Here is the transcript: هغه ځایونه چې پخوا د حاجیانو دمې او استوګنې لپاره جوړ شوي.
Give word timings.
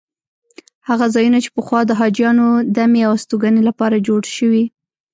هغه 0.89 1.05
ځایونه 1.15 1.39
چې 1.43 1.49
پخوا 1.57 1.81
د 1.85 1.91
حاجیانو 1.99 2.47
دمې 2.75 3.01
او 3.07 3.11
استوګنې 3.17 3.61
لپاره 3.69 4.03
جوړ 4.07 4.21
شوي. 4.37 4.65